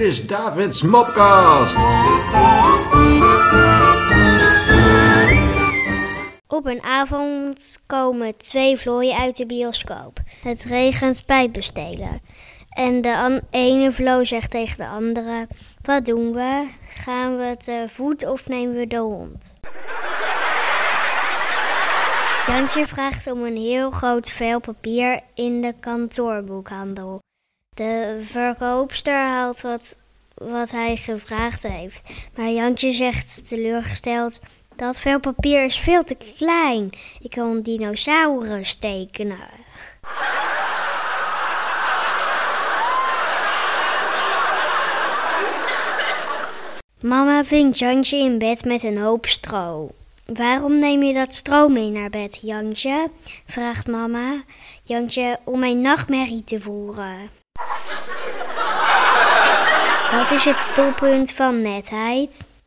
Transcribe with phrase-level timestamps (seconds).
[0.00, 1.76] is Davids Mopcast.
[6.46, 10.18] Op een avond komen twee vlooien uit de bioscoop.
[10.42, 12.20] Het regent bestelen.
[12.70, 15.46] En de ene vloo zegt tegen de andere:
[15.82, 16.66] Wat doen we?
[16.88, 19.58] Gaan we te voet of nemen we de hond?
[22.46, 27.24] Jantje vraagt om een heel groot vel papier in de kantoorboekhandel.
[27.76, 29.98] De verkoopster haalt wat,
[30.34, 32.10] wat hij gevraagd heeft.
[32.34, 34.40] Maar Jantje zegt teleurgesteld:
[34.76, 36.90] Dat vel papier is veel te klein.
[37.20, 39.48] Ik kan een dinosaurus tekenen.
[47.00, 49.90] Mama vindt Jantje in bed met een hoop stro.
[50.24, 53.10] Waarom neem je dat stro mee naar bed, Jantje?
[53.46, 54.42] vraagt mama.
[54.82, 57.44] Jantje, om mijn nachtmerrie te voeren.
[60.10, 62.58] Wat is het toppunt van netheid?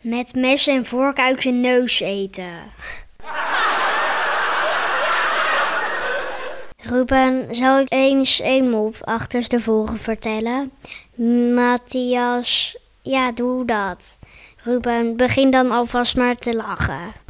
[0.00, 2.54] Met mes en vork uit zijn neus eten.
[6.76, 10.72] Ruben, zal ik eens een mop achterstevoren vertellen?
[11.54, 14.18] Matthias, ja, doe dat.
[14.56, 17.21] Ruben, begin dan alvast maar te lachen.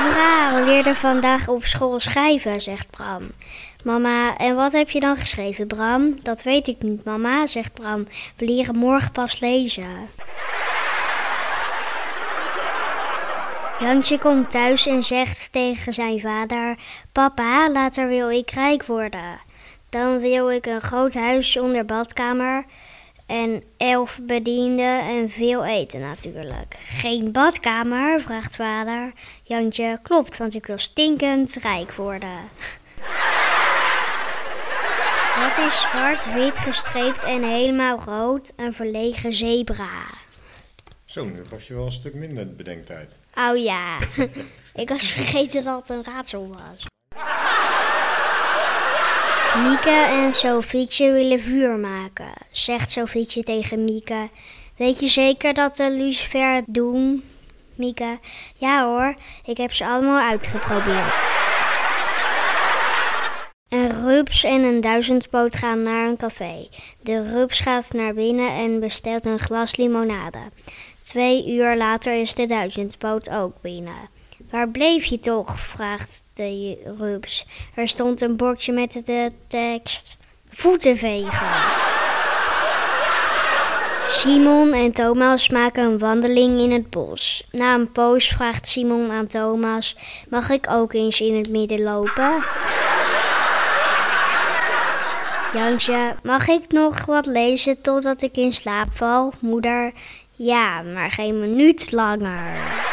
[0.00, 3.22] Hoera, we leerden vandaag op school schrijven, zegt Bram.
[3.84, 6.18] Mama, en wat heb je dan geschreven, Bram?
[6.22, 8.06] Dat weet ik niet, mama, zegt Bram.
[8.36, 10.08] We leren morgen pas lezen.
[13.80, 16.76] Jantje komt thuis en zegt tegen zijn vader:
[17.12, 19.40] Papa, later wil ik rijk worden.
[19.88, 22.64] Dan wil ik een groot huis zonder badkamer
[23.30, 26.76] en elf bedienden en veel eten natuurlijk.
[26.78, 28.20] Geen badkamer?
[28.20, 29.12] vraagt vader.
[29.42, 32.38] Jantje, klopt, want ik wil stinkend rijk worden.
[35.36, 38.52] Wat is zwart-wit gestreept en helemaal rood?
[38.56, 40.06] Een verlegen zebra.
[41.04, 43.18] Zo, nu gaf je wel een stuk minder bedenktijd.
[43.34, 43.98] Oh ja,
[44.82, 46.89] ik was vergeten dat het een raadsel was.
[49.56, 54.28] Mieke en Sofietje willen vuur maken, zegt Sofietje tegen Mieke.
[54.76, 57.22] Weet je zeker dat de lucifer het doen?
[57.74, 58.18] Mieke,
[58.54, 61.22] ja hoor, ik heb ze allemaal uitgeprobeerd.
[63.68, 66.68] Een rups en een duizendpoot gaan naar een café.
[67.00, 70.40] De rups gaat naar binnen en bestelt een glas limonade.
[71.02, 74.08] Twee uur later is de duizendpoot ook binnen.
[74.50, 75.60] Waar bleef je toch?
[75.60, 77.46] vraagt de rups.
[77.74, 80.18] Er stond een bordje met de tekst
[80.48, 81.48] voeten vegen.
[84.04, 87.46] Simon en Thomas maken een wandeling in het bos.
[87.50, 89.96] Na een poos vraagt Simon aan Thomas:
[90.28, 92.44] Mag ik ook eens in het midden lopen?
[95.52, 99.32] Jansje, mag ik nog wat lezen totdat ik in slaap val?
[99.40, 99.92] Moeder,
[100.32, 102.89] ja, maar geen minuut langer.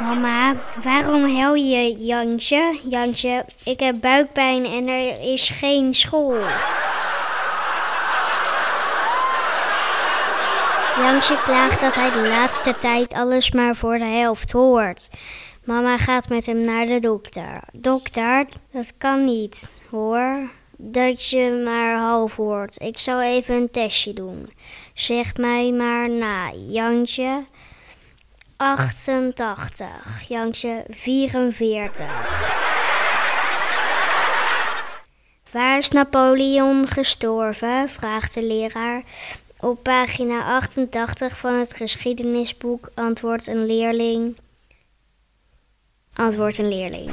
[0.00, 2.78] Mama, waarom hel je Jansje?
[2.88, 6.38] Jansje, ik heb buikpijn en er is geen school.
[10.96, 15.10] Jansje klaagt dat hij de laatste tijd alles maar voor de helft hoort.
[15.64, 17.60] Mama gaat met hem naar de dokter.
[17.72, 20.50] Dokter, dat kan niet, hoor.
[20.76, 22.80] Dat je maar half hoort.
[22.80, 24.48] Ik zal even een testje doen.
[24.94, 26.50] Zeg mij maar na.
[26.68, 27.44] Jantje,
[28.64, 30.28] 88.
[30.28, 32.06] Jantje, 44.
[35.50, 37.88] Waar is Napoleon gestorven?
[37.88, 39.02] vraagt de leraar.
[39.60, 44.36] Op pagina 88 van het geschiedenisboek antwoordt een leerling.
[46.14, 47.10] Antwoordt een leerling.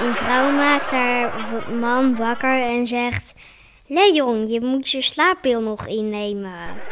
[0.00, 1.32] Een vrouw maakt haar
[1.72, 3.34] man wakker en zegt:
[3.86, 6.82] Leon, je moet je slaappil nog innemen.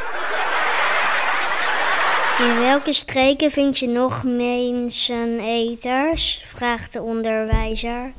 [2.39, 6.43] In welke streken vind je nog menseneters?
[6.45, 8.13] vraagt de onderwijzer.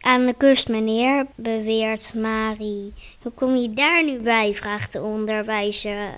[0.00, 2.92] Aan de kust, meneer, beweert Marie.
[3.22, 4.54] Hoe kom je daar nu bij?
[4.54, 6.14] vraagt de onderwijzer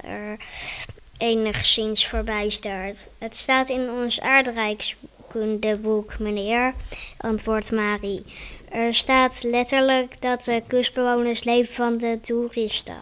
[1.21, 3.09] enigszins verbijsterd.
[3.19, 6.75] Het staat in ons aardrijkskundeboek, meneer,
[7.17, 8.25] antwoordt Marie.
[8.71, 12.99] Er staat letterlijk dat de kustbewoners leven van de toeristen.